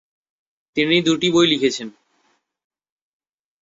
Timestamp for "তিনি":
0.77-0.95